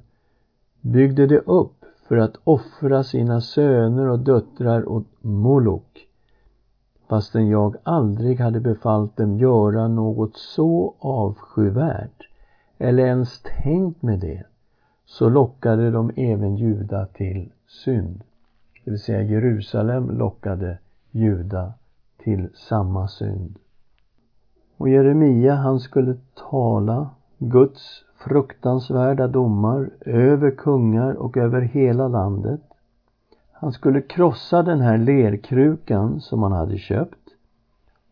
byggde 0.80 1.26
de 1.26 1.38
upp 1.38 1.84
för 2.08 2.16
att 2.16 2.36
offra 2.44 3.04
sina 3.04 3.40
söner 3.40 4.08
och 4.08 4.18
döttrar 4.18 4.88
åt 4.88 5.06
Molok 5.20 6.08
fastän 7.12 7.48
jag 7.48 7.76
aldrig 7.82 8.40
hade 8.40 8.60
befallt 8.60 9.16
dem 9.16 9.38
göra 9.38 9.88
något 9.88 10.36
så 10.36 10.94
avskyvärt 10.98 12.28
eller 12.78 13.06
ens 13.06 13.40
tänkt 13.62 14.02
med 14.02 14.20
det, 14.20 14.44
så 15.06 15.28
lockade 15.28 15.90
de 15.90 16.10
även 16.16 16.56
Juda 16.56 17.06
till 17.06 17.52
synd. 17.66 18.22
Det 18.84 18.90
vill 18.90 19.00
säga 19.00 19.22
Jerusalem 19.22 20.10
lockade 20.10 20.78
Juda 21.10 21.72
till 22.18 22.48
samma 22.54 23.08
synd. 23.08 23.58
Och 24.76 24.88
Jeremia, 24.88 25.54
han 25.54 25.80
skulle 25.80 26.16
tala 26.50 27.10
Guds 27.44 28.04
fruktansvärda 28.16 29.28
domar 29.28 29.90
över 30.00 30.50
kungar 30.50 31.14
och 31.14 31.36
över 31.36 31.60
hela 31.60 32.08
landet. 32.08 32.60
Han 33.52 33.72
skulle 33.72 34.00
krossa 34.00 34.62
den 34.62 34.80
här 34.80 34.98
lerkrukan 34.98 36.20
som 36.20 36.42
han 36.42 36.52
hade 36.52 36.78
köpt 36.78 37.28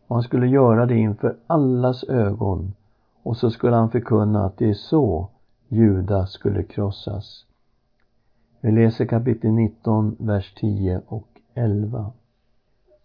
och 0.07 0.15
han 0.15 0.23
skulle 0.23 0.47
göra 0.47 0.85
det 0.85 0.97
inför 0.97 1.35
allas 1.47 2.03
ögon 2.03 2.73
och 3.23 3.37
så 3.37 3.51
skulle 3.51 3.75
han 3.75 3.91
förkunna 3.91 4.45
att 4.45 4.57
det 4.57 4.69
är 4.69 4.73
så 4.73 5.29
Juda 5.67 6.25
skulle 6.25 6.63
krossas. 6.63 7.45
Vi 8.61 8.71
läser 8.71 9.05
kapitel 9.05 9.51
19, 9.51 10.15
vers 10.19 10.53
10 10.53 11.01
och 11.07 11.27
11. 11.53 12.11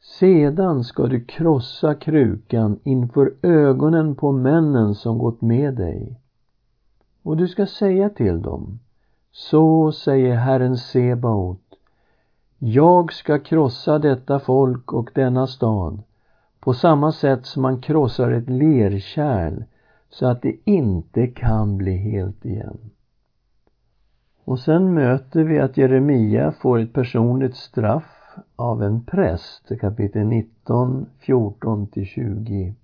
Sedan 0.08 0.84
ska 0.84 1.06
du 1.06 1.24
krossa 1.24 1.94
krukan 1.94 2.78
inför 2.84 3.34
ögonen 3.42 4.14
på 4.14 4.32
männen 4.32 4.94
som 4.94 5.18
gått 5.18 5.42
med 5.42 5.74
dig. 5.74 6.20
Och 7.22 7.36
du 7.36 7.48
ska 7.48 7.66
säga 7.66 8.10
till 8.10 8.42
dem, 8.42 8.78
så 9.32 9.92
säger 9.92 10.34
Herren 10.34 10.76
Sebaot, 10.76 11.60
jag 12.58 13.12
ska 13.12 13.38
krossa 13.38 13.98
detta 13.98 14.38
folk 14.38 14.92
och 14.92 15.10
denna 15.14 15.46
stad 15.46 16.02
på 16.60 16.74
samma 16.74 17.12
sätt 17.12 17.46
som 17.46 17.62
man 17.62 17.80
krossar 17.80 18.30
ett 18.30 18.50
lerkärl 18.50 19.64
så 20.10 20.26
att 20.26 20.42
det 20.42 20.56
inte 20.64 21.26
kan 21.26 21.76
bli 21.76 21.96
helt 21.96 22.44
igen. 22.44 22.78
Och 24.44 24.58
sen 24.58 24.94
möter 24.94 25.44
vi 25.44 25.58
att 25.58 25.76
Jeremia 25.76 26.52
får 26.52 26.78
ett 26.78 26.92
personligt 26.92 27.56
straff 27.56 28.15
av 28.56 28.82
en 28.82 29.04
präst, 29.04 29.80
kapitel 29.80 30.26
19, 30.26 31.06
14 31.18 31.86
till 31.86 32.06
26. 32.06 32.76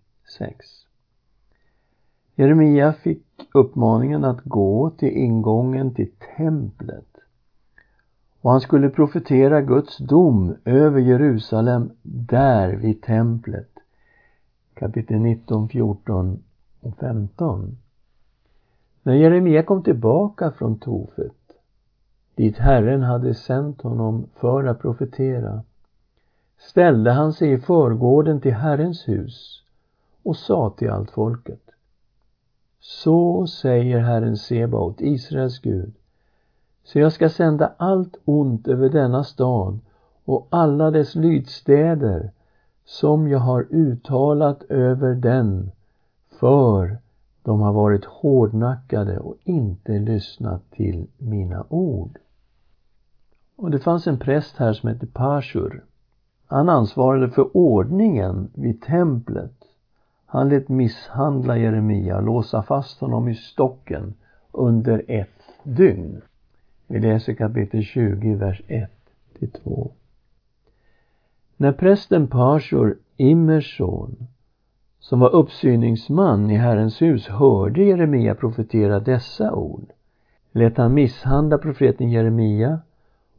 Jeremia 2.35 2.93
fick 2.93 3.27
uppmaningen 3.55 4.25
att 4.25 4.45
gå 4.45 4.91
till 4.91 5.17
ingången 5.17 5.95
till 5.95 6.11
templet 6.37 7.13
och 8.43 8.51
han 8.51 8.61
skulle 8.61 8.91
profetera 8.91 9.61
Guds 9.61 9.99
dom 9.99 10.57
över 10.65 11.01
Jerusalem 11.01 11.91
där 12.03 12.77
vid 12.77 13.03
templet. 13.03 13.71
Kapitel 14.75 15.19
19, 15.21 15.69
14 15.69 16.43
och 16.81 16.97
15. 16.97 17.77
När 19.03 19.15
Jeremia 19.15 19.63
kom 19.63 19.83
tillbaka 19.83 20.51
från 20.51 20.79
Tofet, 20.79 21.42
dit 22.35 22.59
Herren 22.59 23.03
hade 23.03 23.35
sänt 23.35 23.83
honom 23.83 24.27
för 24.35 24.65
att 24.65 24.81
profetera, 24.81 25.63
ställde 26.59 27.11
han 27.11 27.33
sig 27.33 27.53
i 27.53 27.59
förgården 27.59 28.41
till 28.41 28.55
Herrens 28.55 29.09
hus 29.09 29.63
och 30.23 30.37
sa 30.37 30.71
till 30.71 30.91
allt 30.91 31.11
folket. 31.11 31.63
Så 32.81 33.47
säger 33.47 33.99
Herren 33.99 34.37
Sebaot, 34.37 35.01
Israels 35.01 35.59
Gud. 35.59 35.93
Så 36.85 36.99
jag 36.99 37.13
ska 37.13 37.29
sända 37.29 37.73
allt 37.77 38.17
ont 38.25 38.69
över 38.69 38.89
denna 38.89 39.25
stad 39.25 39.79
och 40.25 40.47
alla 40.51 40.91
dess 40.91 41.15
lydstäder 41.15 42.31
som 42.85 43.29
jag 43.29 43.39
har 43.39 43.67
uttalat 43.71 44.63
över 44.63 45.15
den 45.15 45.71
för 46.31 46.99
de 47.43 47.61
har 47.61 47.73
varit 47.73 48.05
hårdnackade 48.05 49.19
och 49.19 49.37
inte 49.45 49.93
lyssnat 49.99 50.71
till 50.71 51.07
mina 51.19 51.67
ord. 51.69 52.19
Och 53.57 53.71
det 53.71 53.79
fanns 53.79 54.07
en 54.07 54.19
präst 54.19 54.57
här 54.57 54.73
som 54.73 54.89
hette 54.89 55.07
Pashur. 55.07 55.85
Han 56.47 56.69
ansvarade 56.69 57.31
för 57.31 57.57
ordningen 57.57 58.51
vid 58.55 58.83
templet. 58.83 59.55
Han 60.27 60.49
lät 60.49 60.69
misshandla 60.69 61.59
Jeremia 61.59 62.17
och 62.17 62.23
låsa 62.23 62.63
fast 62.63 63.01
honom 63.01 63.29
i 63.29 63.35
stocken 63.35 64.15
under 64.53 65.05
ett 65.09 65.43
dygn. 65.63 66.23
Vi 66.87 67.01
läser 67.01 67.35
kapitel 67.35 67.83
20, 67.83 68.35
vers 68.35 68.63
1 68.67 68.91
till 69.39 69.51
2. 69.51 69.91
När 71.57 71.73
prästen 71.73 72.27
Pashur, 72.27 72.99
Immers 73.17 73.77
son, 73.77 74.27
som 75.03 75.21
var 75.21 75.35
uppsyningsman 75.35 76.51
i 76.51 76.57
Herrens 76.57 77.03
hus, 77.03 77.29
hörde 77.29 77.85
Jeremia 77.85 78.35
profetera 78.35 79.01
dessa 79.01 79.55
ord, 79.55 79.93
lät 80.53 80.77
han 80.77 80.95
misshandla 80.95 81.59
profeten 81.59 82.11
Jeremia 82.11 82.81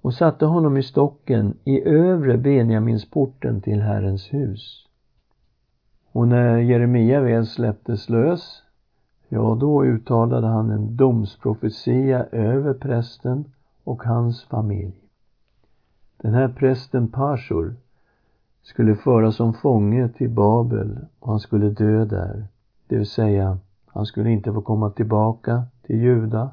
och 0.02 0.14
satte 0.14 0.46
honom 0.46 0.78
i 0.78 0.84
stocken 0.84 1.58
i 1.64 1.82
övre 1.82 2.38
Benjaminsporten 2.38 3.62
till 3.62 3.82
Herrens 3.82 4.34
hus. 4.34 4.88
Och 6.12 6.28
när 6.28 6.58
Jeremia 6.58 7.22
väl 7.22 7.46
släpptes 7.46 8.10
lös, 8.10 8.64
ja, 9.30 9.58
då 9.60 9.86
uttalade 9.86 10.48
han 10.48 10.70
en 10.70 10.96
domsprofetia 10.96 12.26
över 12.32 12.74
prästen 12.74 13.46
och 13.84 14.04
hans 14.04 14.44
familj. 14.44 14.96
Den 16.18 16.34
här 16.34 16.48
prästen 16.48 17.08
Pashur 17.08 17.76
skulle 18.64 18.96
föras 18.96 19.36
som 19.36 19.54
fånge 19.54 20.10
till 20.10 20.30
Babel 20.30 20.98
och 21.20 21.30
han 21.30 21.40
skulle 21.40 21.70
dö 21.70 22.06
där. 22.06 22.48
Det 22.88 22.96
vill 22.96 23.10
säga, 23.10 23.58
han 23.86 24.06
skulle 24.06 24.30
inte 24.30 24.54
få 24.54 24.62
komma 24.62 24.90
tillbaka 24.90 25.64
till 25.86 26.02
Juda 26.02 26.52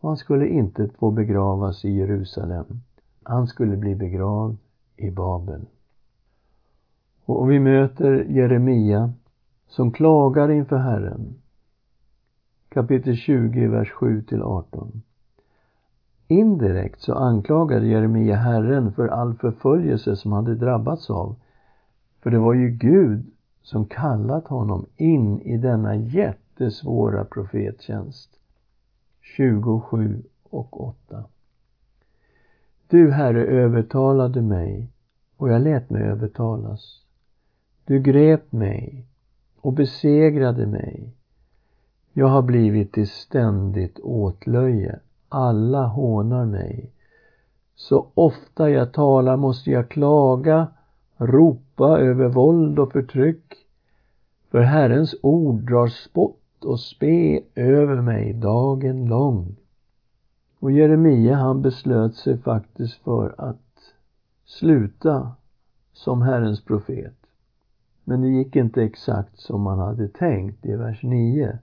och 0.00 0.08
han 0.08 0.16
skulle 0.16 0.48
inte 0.48 0.88
få 0.88 1.10
begravas 1.10 1.84
i 1.84 1.90
Jerusalem. 1.90 2.66
Han 3.22 3.46
skulle 3.46 3.76
bli 3.76 3.94
begravd 3.94 4.56
i 4.96 5.10
Babel. 5.10 5.66
Och 7.24 7.50
vi 7.50 7.58
möter 7.58 8.26
Jeremia 8.28 9.12
som 9.68 9.92
klagar 9.92 10.50
inför 10.50 10.76
Herren. 10.76 11.34
Kapitel 12.68 13.16
20, 13.16 13.66
vers 13.66 13.90
7 13.90 14.22
till 14.22 14.42
18. 14.42 15.02
Indirekt 16.28 17.00
så 17.00 17.14
anklagade 17.14 17.86
Jeremia 17.86 18.36
Herren 18.36 18.92
för 18.92 19.08
all 19.08 19.34
förföljelse 19.34 20.16
som 20.16 20.32
hade 20.32 20.54
drabbats 20.54 21.10
av 21.10 21.36
för 22.26 22.30
det 22.30 22.38
var 22.38 22.54
ju 22.54 22.70
Gud 22.70 23.26
som 23.62 23.86
kallat 23.86 24.48
honom 24.48 24.86
in 24.96 25.40
i 25.40 25.56
denna 25.56 25.96
jättesvåra 25.96 27.24
profettjänst. 27.24 28.30
27 29.20 30.22
och 30.50 30.86
8. 30.86 31.24
Du, 32.88 33.10
Herre, 33.10 33.46
övertalade 33.46 34.42
mig 34.42 34.88
och 35.36 35.48
jag 35.50 35.62
lät 35.62 35.90
mig 35.90 36.02
övertalas. 36.02 37.00
Du 37.84 38.00
grep 38.00 38.52
mig 38.52 39.06
och 39.60 39.72
besegrade 39.72 40.66
mig. 40.66 41.14
Jag 42.12 42.28
har 42.28 42.42
blivit 42.42 42.92
till 42.92 43.08
ständigt 43.08 43.98
åtlöje. 44.00 44.98
Alla 45.28 45.86
hånar 45.86 46.44
mig. 46.44 46.90
Så 47.74 48.06
ofta 48.14 48.70
jag 48.70 48.92
talar 48.92 49.36
måste 49.36 49.70
jag 49.70 49.88
klaga 49.88 50.66
ropa 51.16 51.98
över 51.98 52.28
våld 52.28 52.78
och 52.78 52.92
förtryck. 52.92 53.54
För 54.50 54.60
Herrens 54.60 55.14
ord 55.22 55.60
drar 55.60 55.88
spott 55.88 56.64
och 56.64 56.80
spe 56.80 57.42
över 57.54 58.00
mig 58.00 58.32
dagen 58.32 59.08
lång. 59.08 59.56
Och 60.58 60.72
Jeremia 60.72 61.34
han 61.34 61.62
beslöt 61.62 62.14
sig 62.14 62.38
faktiskt 62.38 62.94
för 62.94 63.34
att 63.38 63.94
sluta 64.44 65.32
som 65.92 66.22
Herrens 66.22 66.64
profet. 66.64 67.16
Men 68.04 68.20
det 68.20 68.28
gick 68.28 68.56
inte 68.56 68.82
exakt 68.82 69.38
som 69.38 69.66
han 69.66 69.78
hade 69.78 70.08
tänkt 70.08 70.66
i 70.66 70.76
vers 70.76 71.02
9. 71.02 71.58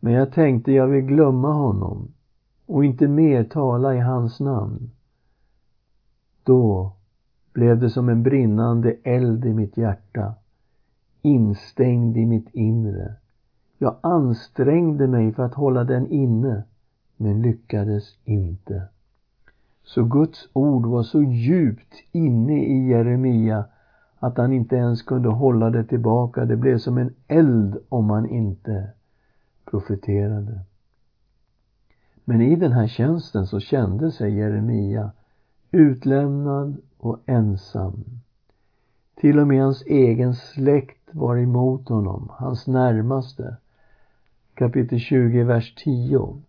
Men 0.00 0.12
jag 0.12 0.32
tänkte 0.32 0.72
jag 0.72 0.86
vill 0.86 1.04
glömma 1.04 1.52
honom 1.52 2.08
och 2.66 2.84
inte 2.84 3.08
mer 3.08 3.44
tala 3.44 3.94
i 3.94 3.98
hans 3.98 4.40
namn. 4.40 4.90
Då 6.44 6.92
blev 7.52 7.80
det 7.80 7.90
som 7.90 8.08
en 8.08 8.22
brinnande 8.22 8.94
eld 9.02 9.44
i 9.44 9.52
mitt 9.54 9.76
hjärta, 9.76 10.34
instängd 11.22 12.16
i 12.16 12.26
mitt 12.26 12.48
inre. 12.52 13.14
Jag 13.78 13.96
ansträngde 14.00 15.06
mig 15.06 15.32
för 15.32 15.42
att 15.42 15.54
hålla 15.54 15.84
den 15.84 16.06
inne, 16.06 16.62
men 17.16 17.42
lyckades 17.42 18.04
inte. 18.24 18.82
Så 19.84 20.04
Guds 20.04 20.48
ord 20.52 20.86
var 20.86 21.02
så 21.02 21.22
djupt 21.22 21.94
inne 22.12 22.64
i 22.64 22.88
Jeremia 22.88 23.64
att 24.18 24.38
han 24.38 24.52
inte 24.52 24.76
ens 24.76 25.02
kunde 25.02 25.28
hålla 25.28 25.70
det 25.70 25.84
tillbaka. 25.84 26.44
Det 26.44 26.56
blev 26.56 26.78
som 26.78 26.98
en 26.98 27.14
eld 27.28 27.76
om 27.88 28.10
han 28.10 28.26
inte 28.26 28.90
profeterade. 29.64 30.60
Men 32.24 32.40
i 32.40 32.56
den 32.56 32.72
här 32.72 32.86
tjänsten 32.86 33.46
så 33.46 33.60
kände 33.60 34.12
sig 34.12 34.34
Jeremia 34.34 35.10
utlämnad 35.70 36.76
och 37.02 37.18
ensam. 37.26 38.04
Till 39.14 39.38
och 39.38 39.46
med 39.46 39.62
hans 39.62 39.82
egen 39.82 40.34
släkt 40.34 41.08
var 41.10 41.36
emot 41.36 41.88
honom, 41.88 42.28
hans 42.32 42.66
närmaste. 42.66 43.56
Kapitel 44.54 44.98
20, 44.98 45.42
vers 45.42 45.74
10. 45.84 46.42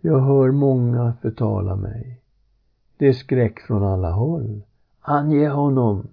Jag 0.00 0.20
hör 0.20 0.50
många 0.50 1.14
förtala 1.22 1.76
mig. 1.76 2.20
Det 2.96 3.08
är 3.08 3.12
skräck 3.12 3.60
från 3.60 3.82
alla 3.82 4.10
håll. 4.10 4.62
Ange 5.00 5.48
honom! 5.48 6.08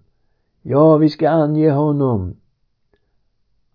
Ja, 0.62 0.98
vi 0.98 1.10
ska 1.10 1.30
ange 1.30 1.72
honom! 1.72 2.36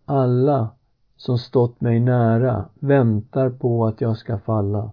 Alla 0.04 0.68
som 1.16 1.38
stått 1.38 1.80
mig 1.80 2.00
nära 2.00 2.64
väntar 2.74 3.50
på 3.50 3.86
att 3.86 4.00
jag 4.00 4.16
ska 4.16 4.38
falla. 4.38 4.90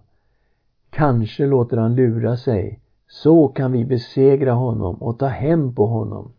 Kanske 0.90 1.46
låter 1.46 1.76
han 1.76 1.94
lura 1.94 2.36
sig 2.36 2.80
så 3.08 3.48
kan 3.48 3.72
vi 3.72 3.84
besegra 3.84 4.52
honom 4.52 4.94
och 4.94 5.18
ta 5.18 5.26
hem 5.26 5.74
på 5.74 5.86
honom. 5.86 6.32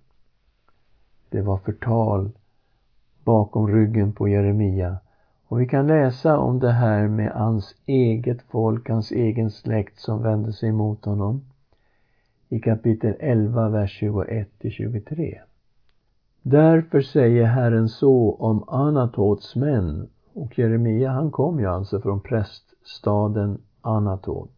Det 1.29 1.41
var 1.41 1.57
förtal 1.57 2.31
bakom 3.23 3.67
ryggen 3.67 4.13
på 4.13 4.27
Jeremia. 4.27 4.97
Och 5.47 5.61
vi 5.61 5.67
kan 5.67 5.87
läsa 5.87 6.37
om 6.37 6.59
det 6.59 6.71
här 6.71 7.07
med 7.07 7.31
hans 7.31 7.75
eget 7.85 8.41
folk, 8.41 8.89
hans 8.89 9.11
egen 9.11 9.51
släkt 9.51 9.99
som 9.99 10.23
vände 10.23 10.53
sig 10.53 10.71
mot 10.71 11.05
honom 11.05 11.41
i 12.49 12.59
kapitel 12.59 13.13
11, 13.19 13.69
vers 13.69 13.91
21 13.91 14.49
23. 14.71 15.41
Därför 16.41 17.01
säger 17.01 17.43
Herren 17.43 17.89
så 17.89 18.35
om 18.39 18.63
Anatots 18.67 19.55
män 19.55 20.09
och 20.33 20.59
Jeremia 20.59 21.11
han 21.11 21.31
kom 21.31 21.59
ju 21.59 21.65
alltså 21.65 22.01
från 22.01 22.21
präststaden 22.21 23.61
Anatot. 23.81 24.56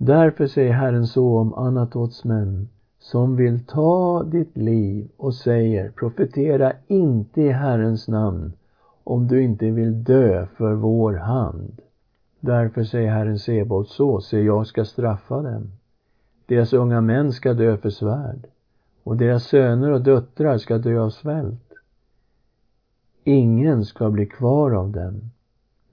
Därför 0.00 0.46
säger 0.46 0.72
Herren 0.72 1.06
så 1.06 1.38
om 1.38 1.54
Anatots 1.54 2.24
män 2.24 2.68
som 2.98 3.36
vill 3.36 3.64
ta 3.64 4.22
ditt 4.22 4.56
liv 4.56 5.08
och 5.16 5.34
säger 5.34 5.90
profetera 5.90 6.72
inte 6.86 7.42
i 7.42 7.48
Herrens 7.48 8.08
namn 8.08 8.52
om 9.04 9.28
du 9.28 9.42
inte 9.42 9.70
vill 9.70 10.04
dö 10.04 10.46
för 10.46 10.74
vår 10.74 11.14
hand. 11.14 11.80
Därför 12.40 12.84
säger 12.84 13.10
Herren 13.10 13.38
Sebot 13.38 13.88
så, 13.88 14.20
se 14.20 14.40
jag 14.40 14.66
ska 14.66 14.84
straffa 14.84 15.42
dem. 15.42 15.72
deras 16.46 16.72
unga 16.72 17.00
män 17.00 17.32
ska 17.32 17.54
dö 17.54 17.76
för 17.76 17.90
svärd 17.90 18.46
och 19.04 19.16
deras 19.16 19.44
söner 19.44 19.90
och 19.90 20.02
döttrar 20.02 20.58
ska 20.58 20.78
dö 20.78 21.00
av 21.00 21.10
svält. 21.10 21.72
Ingen 23.24 23.84
ska 23.84 24.10
bli 24.10 24.26
kvar 24.26 24.70
av 24.70 24.90
dem, 24.90 25.30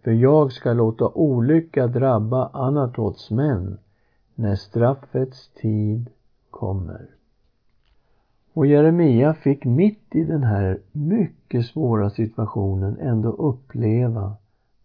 för 0.03 0.11
jag 0.11 0.51
ska 0.51 0.73
låta 0.73 1.07
olycka 1.07 1.87
drabba 1.87 2.49
Anatots 2.53 3.31
män 3.31 3.77
när 4.35 4.55
straffets 4.55 5.47
tid 5.47 6.09
kommer. 6.49 7.07
Och 8.53 8.65
Jeremia 8.65 9.33
fick 9.33 9.65
mitt 9.65 10.15
i 10.15 10.23
den 10.23 10.43
här 10.43 10.79
mycket 10.91 11.65
svåra 11.65 12.09
situationen 12.09 12.97
ändå 12.99 13.29
uppleva 13.29 14.35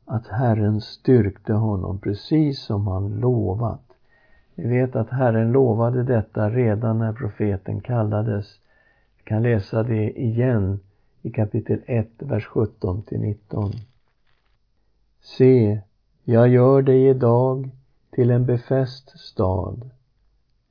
att 0.05 0.27
Herren 0.27 0.81
styrkte 0.81 1.53
honom 1.53 1.99
precis 1.99 2.61
som 2.61 2.87
han 2.87 3.21
lovat. 3.21 3.93
Vi 4.55 4.69
vet 4.69 4.97
att 4.97 5.11
Herren 5.11 5.53
lovade 5.53 6.03
detta 6.03 6.51
redan 6.51 6.99
när 6.99 7.13
profeten 7.13 7.81
kallades. 7.81 8.47
Vi 9.17 9.23
kan 9.25 9.43
läsa 9.43 9.83
det 9.83 10.21
igen 10.21 10.81
i 11.23 11.31
kapitel 11.31 11.81
1, 11.87 12.09
vers 12.19 12.47
17 12.47 13.03
till 13.03 13.21
19. 13.21 13.73
Se, 15.21 15.81
jag 16.25 16.49
gör 16.49 16.83
dig 16.83 17.09
idag 17.09 17.71
till 18.11 18.31
en 18.31 18.47
befäst 18.47 19.19
stad, 19.19 19.91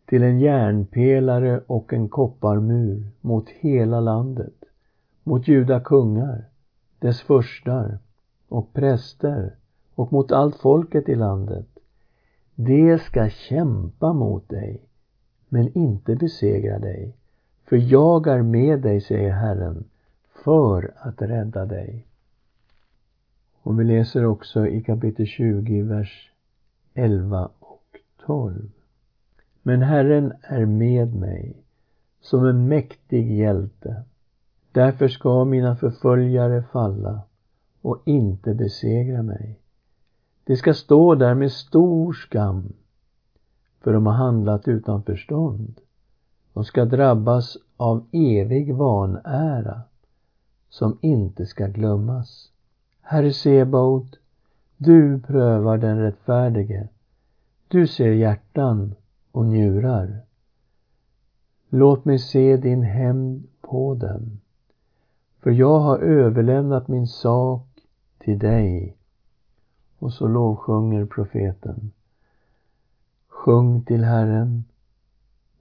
till 0.06 0.24
en 0.24 0.40
järnpelare 0.40 1.62
och 1.68 1.94
en 1.94 2.10
kopparmur 2.10 3.12
mot 3.22 3.50
hela 3.50 4.00
landet, 4.00 4.66
mot 5.24 5.48
juda 5.48 5.80
kungar, 5.80 6.46
dess 7.00 7.22
förstar 7.22 8.00
och 8.48 8.74
präster 8.74 9.56
och 9.96 10.14
mot 10.14 10.32
allt 10.32 10.56
folket 10.56 11.10
i 11.10 11.16
landet. 11.16 11.68
De 12.56 12.98
ska 12.98 13.30
kämpa 13.30 14.14
mot 14.14 14.50
dig, 14.50 14.82
men 15.50 15.78
inte 15.78 16.16
besegra 16.16 16.80
dig. 16.80 17.16
För 17.66 17.78
jag 17.78 18.28
är 18.28 18.42
med 18.42 18.82
dig, 18.82 19.02
säger 19.02 19.32
Herren, 19.32 19.84
för 20.44 20.94
att 20.98 21.22
rädda 21.22 21.66
dig. 21.66 22.06
Och 23.62 23.80
vi 23.80 23.84
läser 23.84 24.26
också 24.26 24.68
i 24.68 24.84
kapitel 24.84 25.26
20, 25.26 25.82
vers 25.82 26.32
11 27.00 27.50
och 27.60 28.00
12. 28.26 28.70
Men 29.62 29.82
Herren 29.82 30.34
är 30.42 30.66
med 30.66 31.16
mig 31.16 31.64
som 32.22 32.46
en 32.46 32.68
mäktig 32.68 33.38
hjälte. 33.38 34.04
Därför 34.72 35.08
ska 35.08 35.46
mina 35.46 35.76
förföljare 35.76 36.64
falla 36.72 37.22
och 37.82 38.02
inte 38.06 38.54
besegra 38.54 39.24
mig. 39.24 39.60
De 40.44 40.58
ska 40.58 40.74
stå 40.74 41.16
där 41.16 41.36
med 41.36 41.52
stor 41.52 42.14
skam, 42.14 42.74
för 43.82 43.94
de 43.94 44.06
har 44.06 44.14
handlat 44.14 44.68
utan 44.68 45.04
förstånd. 45.04 45.82
De 46.54 46.64
ska 46.64 46.86
drabbas 46.86 47.58
av 47.78 48.06
evig 48.12 48.76
vanära, 48.76 49.82
som 50.70 50.98
inte 51.02 51.46
ska 51.46 51.68
glömmas. 51.68 52.52
Herre 53.02 53.34
Sebaot, 53.34 54.19
du 54.82 55.20
prövar 55.20 55.78
den 55.78 56.00
rättfärdige. 56.00 56.88
Du 57.68 57.88
ser 57.88 58.12
hjärtan 58.12 58.96
och 59.32 59.46
njurar. 59.46 60.22
Låt 61.70 62.06
mig 62.06 62.20
se 62.20 62.58
din 62.58 62.84
hämnd 62.84 63.48
på 63.62 63.96
dem. 63.96 64.40
För 65.40 65.52
jag 65.52 65.80
har 65.80 66.00
överlämnat 66.00 66.88
min 66.88 67.08
sak 67.08 67.68
till 68.18 68.40
dig. 68.40 68.98
Och 70.00 70.14
så 70.14 70.28
lovsjunger 70.28 71.06
profeten. 71.06 71.92
Sjung 73.28 73.82
till 73.82 74.04
Herren, 74.04 74.64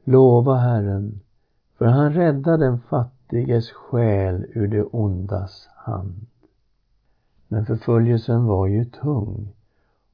lova 0.04 0.56
Herren, 0.56 1.20
för 1.78 1.86
han 1.86 2.12
räddar 2.12 2.58
den 2.58 2.80
fattiges 2.80 3.70
själ 3.70 4.46
ur 4.54 4.68
det 4.68 4.84
ondas 4.84 5.68
hand. 5.76 6.26
Men 7.48 7.66
förföljelsen 7.66 8.44
var 8.44 8.66
ju 8.66 8.84
tung 8.84 9.48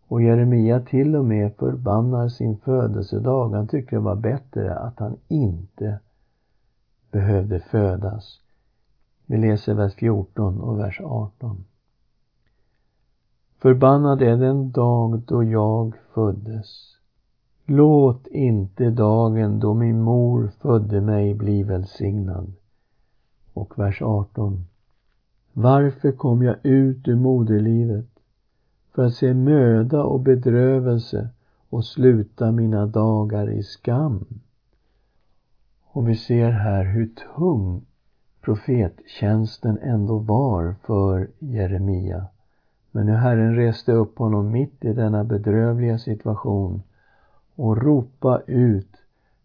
och 0.08 0.22
Jeremia 0.22 0.80
till 0.80 1.16
och 1.16 1.24
med 1.24 1.56
förbannar 1.56 2.28
sin 2.28 2.56
födelsedag. 2.56 3.48
Han 3.48 3.68
tyckte 3.68 3.96
det 3.96 4.00
var 4.00 4.16
bättre 4.16 4.74
att 4.74 4.98
han 4.98 5.16
inte 5.28 5.98
behövde 7.10 7.60
födas. 7.60 8.40
Vi 9.26 9.36
läser 9.36 9.74
vers 9.74 9.94
14 9.94 10.60
och 10.60 10.78
vers 10.78 11.00
18. 11.04 11.64
Förbannad 13.58 14.22
är 14.22 14.36
den 14.36 14.72
dag 14.72 15.22
då 15.26 15.44
jag 15.44 15.94
föddes. 16.14 16.96
Låt 17.64 18.26
inte 18.26 18.90
dagen 18.90 19.60
då 19.60 19.74
min 19.74 20.02
mor 20.02 20.50
födde 20.60 21.00
mig 21.00 21.34
bli 21.34 21.62
välsignad. 21.62 22.52
Och 23.52 23.78
vers 23.78 24.02
18. 24.02 24.66
Varför 25.56 26.12
kom 26.12 26.42
jag 26.42 26.56
ut 26.62 27.08
ur 27.08 27.16
moderlivet 27.16 28.06
för 28.94 29.04
att 29.04 29.14
se 29.14 29.34
möda 29.34 30.02
och 30.02 30.20
bedrövelse 30.20 31.28
och 31.70 31.84
sluta 31.84 32.52
mina 32.52 32.86
dagar 32.86 33.50
i 33.50 33.62
skam? 33.62 34.24
Och 35.84 36.08
vi 36.08 36.14
ser 36.14 36.50
här 36.50 36.84
hur 36.84 37.10
tung 37.36 37.86
profettjänsten 38.40 39.78
ändå 39.82 40.18
var 40.18 40.74
för 40.86 41.28
Jeremia. 41.38 42.26
Men 42.90 43.06
nu 43.06 43.12
Herren 43.12 43.56
reste 43.56 43.92
upp 43.92 44.18
honom 44.18 44.50
mitt 44.50 44.84
i 44.84 44.92
denna 44.92 45.24
bedrövliga 45.24 45.98
situation 45.98 46.82
och 47.56 47.82
ropa 47.82 48.42
ut 48.46 48.90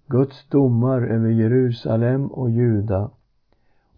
Guds 0.08 0.50
domar 0.50 1.02
över 1.02 1.30
Jerusalem 1.30 2.28
och 2.28 2.50
Juda. 2.50 3.10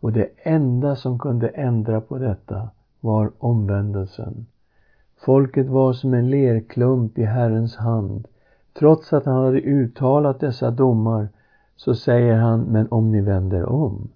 Och 0.02 0.14
det 0.14 0.30
enda 0.38 0.96
som 0.96 1.20
kunde 1.20 1.48
ändra 1.48 2.02
på 2.02 2.18
detta 2.18 2.70
var 3.00 3.32
omvändelsen. 3.40 4.46
Folket 5.18 5.68
var 5.68 5.94
som 5.94 6.14
en 6.14 6.30
lerklump 6.30 7.18
i 7.18 7.24
Herrens 7.24 7.76
hand. 7.76 8.28
Trots 8.80 9.14
att 9.14 9.26
han 9.26 9.46
hade 9.46 9.62
uttalat 9.62 10.40
dessa 10.40 10.72
domar 10.72 11.30
så 11.76 11.96
säger 11.96 12.36
han, 12.36 12.62
men 12.62 12.88
om 12.92 13.12
ni 13.12 13.22
vänder 13.22 13.66
om, 13.66 14.10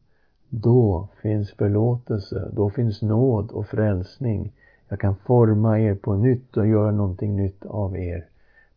då 0.50 1.08
finns 1.22 1.52
förlåtelse, 1.52 2.50
då 2.54 2.70
finns 2.70 3.02
nåd 3.02 3.52
och 3.52 3.68
frälsning. 3.68 4.54
Jag 4.90 5.00
kan 5.00 5.16
forma 5.16 5.80
er 5.80 5.96
på 5.96 6.16
nytt 6.16 6.58
och 6.58 6.68
göra 6.68 6.92
någonting 6.92 7.36
nytt 7.36 7.66
av 7.66 7.98
er. 7.98 8.26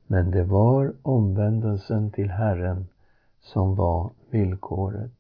Men 0.07 0.31
det 0.31 0.45
var 0.45 0.93
omvändelsen 1.03 2.11
till 2.11 2.31
Herren 2.31 2.87
som 3.41 3.75
var 3.75 4.11
villkoret. 4.31 5.18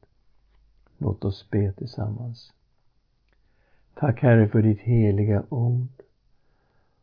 Låt 0.98 1.24
oss 1.24 1.50
be 1.50 1.72
tillsammans. 1.72 2.52
Tack 3.94 4.22
Herre 4.22 4.48
för 4.48 4.62
ditt 4.62 4.80
heliga 4.80 5.42
ord. 5.48 5.88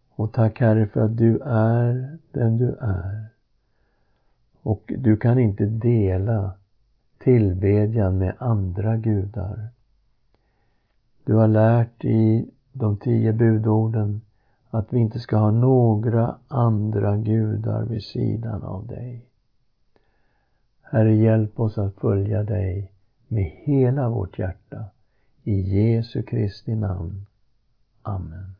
Och 0.09 0.33
tack 0.33 0.59
Herre 0.59 0.87
för 0.87 1.01
att 1.01 1.17
du 1.17 1.39
är 1.45 2.17
den 2.31 2.57
du 2.57 2.75
är. 2.81 3.25
Och 4.61 4.93
du 4.97 5.17
kan 5.17 5.39
inte 5.39 5.65
dela 5.65 6.53
tillbedjan 7.17 8.17
med 8.17 8.35
andra 8.39 8.97
gudar. 8.97 9.67
Du 11.23 11.33
har 11.33 11.47
lärt 11.47 12.05
i 12.05 12.49
de 12.73 12.97
tio 12.97 13.33
budorden 13.33 14.21
att 14.69 14.93
vi 14.93 14.99
inte 14.99 15.19
ska 15.19 15.37
ha 15.37 15.51
några 15.51 16.35
andra 16.47 17.17
gudar 17.17 17.85
vid 17.85 18.03
sidan 18.03 18.63
av 18.63 18.87
dig. 18.87 19.25
Herre, 20.81 21.15
hjälp 21.15 21.59
oss 21.59 21.77
att 21.77 21.95
följa 21.95 22.43
dig 22.43 22.91
med 23.27 23.43
hela 23.43 24.09
vårt 24.09 24.39
hjärta. 24.39 24.85
I 25.43 25.61
Jesu 25.61 26.23
Kristi 26.23 26.75
namn. 26.75 27.25
Amen. 28.01 28.55